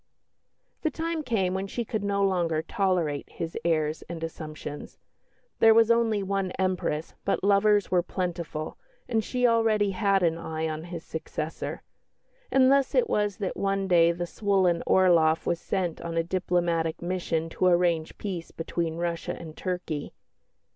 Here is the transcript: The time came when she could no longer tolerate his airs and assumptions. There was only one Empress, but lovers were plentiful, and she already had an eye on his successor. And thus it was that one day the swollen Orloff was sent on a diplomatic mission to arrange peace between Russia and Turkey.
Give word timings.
The 0.81 0.89
time 0.89 1.21
came 1.21 1.53
when 1.53 1.67
she 1.67 1.85
could 1.85 2.03
no 2.03 2.23
longer 2.23 2.63
tolerate 2.63 3.29
his 3.29 3.55
airs 3.63 4.01
and 4.09 4.23
assumptions. 4.23 4.97
There 5.59 5.75
was 5.75 5.91
only 5.91 6.23
one 6.23 6.49
Empress, 6.57 7.13
but 7.23 7.43
lovers 7.43 7.91
were 7.91 8.01
plentiful, 8.01 8.79
and 9.07 9.23
she 9.23 9.45
already 9.45 9.91
had 9.91 10.23
an 10.23 10.39
eye 10.39 10.67
on 10.67 10.85
his 10.85 11.03
successor. 11.03 11.83
And 12.49 12.71
thus 12.71 12.95
it 12.95 13.11
was 13.11 13.37
that 13.37 13.55
one 13.55 13.87
day 13.87 14.11
the 14.11 14.25
swollen 14.25 14.81
Orloff 14.87 15.45
was 15.45 15.59
sent 15.59 16.01
on 16.01 16.17
a 16.17 16.23
diplomatic 16.23 16.99
mission 16.99 17.47
to 17.49 17.67
arrange 17.67 18.17
peace 18.17 18.49
between 18.49 18.95
Russia 18.97 19.37
and 19.39 19.55
Turkey. 19.55 20.13